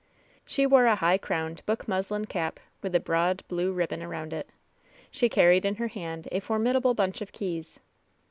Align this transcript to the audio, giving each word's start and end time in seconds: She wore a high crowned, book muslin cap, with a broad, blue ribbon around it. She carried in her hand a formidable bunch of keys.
She 0.47 0.65
wore 0.65 0.87
a 0.87 0.95
high 0.95 1.19
crowned, 1.19 1.63
book 1.67 1.87
muslin 1.87 2.25
cap, 2.25 2.59
with 2.81 2.95
a 2.95 2.99
broad, 2.99 3.43
blue 3.47 3.71
ribbon 3.71 4.01
around 4.01 4.33
it. 4.33 4.49
She 5.11 5.29
carried 5.29 5.63
in 5.63 5.75
her 5.75 5.89
hand 5.89 6.27
a 6.31 6.39
formidable 6.39 6.95
bunch 6.95 7.21
of 7.21 7.31
keys. 7.31 7.79